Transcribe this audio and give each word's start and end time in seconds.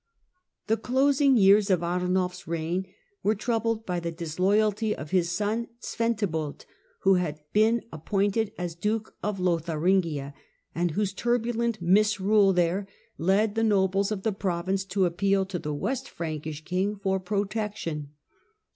The 0.65 0.77
closing 0.77 1.37
years 1.37 1.69
of 1.69 1.83
Arnulf's 1.83 2.47
reign 2.47 2.87
were 3.21 3.35
troubled 3.35 3.85
by 3.85 3.99
the 3.99 4.11
disloyalty 4.11 4.95
of 4.95 5.11
his 5.11 5.29
son 5.29 5.67
Zwentibold, 5.79 6.65
who 7.01 7.13
had 7.21 7.43
been 7.53 7.83
ap 7.93 8.07
pointed 8.07 8.51
as 8.57 8.73
Duke 8.73 9.15
of 9.21 9.37
Lotharingia, 9.37 10.33
and 10.73 10.89
whose 10.89 11.13
turbulent 11.13 11.83
misrule 11.83 12.51
there 12.51 12.87
led 13.19 13.53
the 13.53 13.63
nobles 13.63 14.11
of 14.11 14.23
the 14.23 14.31
province 14.33 14.85
to 14.85 15.05
appeal 15.05 15.45
to 15.45 15.59
the 15.59 15.71
West 15.71 16.09
Frankish 16.09 16.65
king 16.65 16.95
for 16.95 17.19
protection. 17.19 18.09